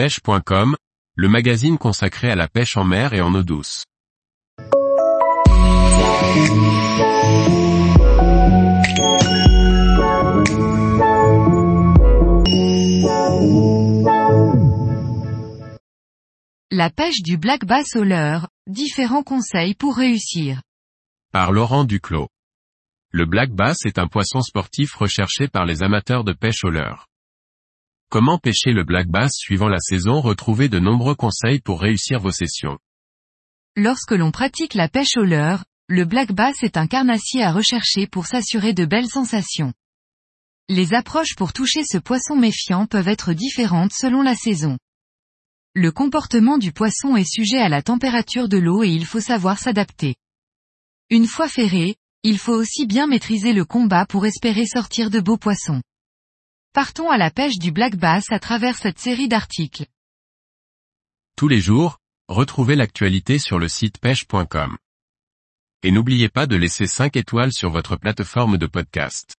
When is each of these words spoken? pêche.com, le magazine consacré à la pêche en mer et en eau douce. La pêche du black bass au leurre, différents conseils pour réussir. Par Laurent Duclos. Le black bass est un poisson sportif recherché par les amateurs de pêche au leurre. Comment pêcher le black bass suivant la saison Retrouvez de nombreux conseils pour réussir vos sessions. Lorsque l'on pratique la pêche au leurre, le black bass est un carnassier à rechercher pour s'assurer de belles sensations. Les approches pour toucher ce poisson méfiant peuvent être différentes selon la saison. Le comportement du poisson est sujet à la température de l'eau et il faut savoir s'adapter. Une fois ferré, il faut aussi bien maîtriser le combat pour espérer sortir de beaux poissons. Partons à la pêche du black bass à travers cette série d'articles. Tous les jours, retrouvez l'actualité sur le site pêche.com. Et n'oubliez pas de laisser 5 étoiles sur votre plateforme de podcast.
pêche.com, 0.00 0.76
le 1.14 1.28
magazine 1.28 1.76
consacré 1.76 2.30
à 2.30 2.34
la 2.34 2.48
pêche 2.48 2.78
en 2.78 2.84
mer 2.84 3.12
et 3.12 3.20
en 3.20 3.34
eau 3.34 3.42
douce. 3.42 3.84
La 16.70 16.88
pêche 16.88 17.20
du 17.22 17.36
black 17.36 17.66
bass 17.66 17.94
au 17.94 18.02
leurre, 18.02 18.48
différents 18.66 19.22
conseils 19.22 19.74
pour 19.74 19.98
réussir. 19.98 20.62
Par 21.30 21.52
Laurent 21.52 21.84
Duclos. 21.84 22.28
Le 23.10 23.26
black 23.26 23.50
bass 23.50 23.76
est 23.84 23.98
un 23.98 24.06
poisson 24.06 24.40
sportif 24.40 24.94
recherché 24.94 25.46
par 25.46 25.66
les 25.66 25.82
amateurs 25.82 26.24
de 26.24 26.32
pêche 26.32 26.64
au 26.64 26.70
leurre. 26.70 27.09
Comment 28.12 28.38
pêcher 28.38 28.72
le 28.72 28.82
black 28.82 29.06
bass 29.06 29.30
suivant 29.36 29.68
la 29.68 29.78
saison 29.78 30.20
Retrouvez 30.20 30.68
de 30.68 30.80
nombreux 30.80 31.14
conseils 31.14 31.60
pour 31.60 31.80
réussir 31.80 32.18
vos 32.18 32.32
sessions. 32.32 32.76
Lorsque 33.76 34.10
l'on 34.10 34.32
pratique 34.32 34.74
la 34.74 34.88
pêche 34.88 35.16
au 35.16 35.22
leurre, 35.22 35.64
le 35.86 36.04
black 36.04 36.32
bass 36.32 36.56
est 36.64 36.76
un 36.76 36.88
carnassier 36.88 37.44
à 37.44 37.52
rechercher 37.52 38.08
pour 38.08 38.26
s'assurer 38.26 38.74
de 38.74 38.84
belles 38.84 39.06
sensations. 39.06 39.72
Les 40.68 40.92
approches 40.92 41.36
pour 41.36 41.52
toucher 41.52 41.84
ce 41.84 41.98
poisson 41.98 42.34
méfiant 42.34 42.86
peuvent 42.86 43.06
être 43.06 43.32
différentes 43.32 43.92
selon 43.92 44.22
la 44.22 44.34
saison. 44.34 44.76
Le 45.76 45.92
comportement 45.92 46.58
du 46.58 46.72
poisson 46.72 47.14
est 47.14 47.32
sujet 47.32 47.58
à 47.58 47.68
la 47.68 47.80
température 47.80 48.48
de 48.48 48.58
l'eau 48.58 48.82
et 48.82 48.90
il 48.90 49.06
faut 49.06 49.20
savoir 49.20 49.60
s'adapter. 49.60 50.16
Une 51.10 51.28
fois 51.28 51.46
ferré, 51.46 51.94
il 52.24 52.38
faut 52.38 52.54
aussi 52.54 52.86
bien 52.86 53.06
maîtriser 53.06 53.52
le 53.52 53.64
combat 53.64 54.04
pour 54.04 54.26
espérer 54.26 54.66
sortir 54.66 55.10
de 55.10 55.20
beaux 55.20 55.38
poissons. 55.38 55.80
Partons 56.72 57.10
à 57.10 57.18
la 57.18 57.32
pêche 57.32 57.58
du 57.58 57.72
black 57.72 57.96
bass 57.96 58.30
à 58.30 58.38
travers 58.38 58.76
cette 58.76 59.00
série 59.00 59.26
d'articles. 59.26 59.86
Tous 61.34 61.48
les 61.48 61.60
jours, 61.60 61.98
retrouvez 62.28 62.76
l'actualité 62.76 63.40
sur 63.40 63.58
le 63.58 63.66
site 63.66 63.98
pêche.com. 63.98 64.78
Et 65.82 65.90
n'oubliez 65.90 66.28
pas 66.28 66.46
de 66.46 66.54
laisser 66.54 66.86
5 66.86 67.16
étoiles 67.16 67.52
sur 67.52 67.70
votre 67.70 67.96
plateforme 67.96 68.56
de 68.56 68.66
podcast. 68.68 69.34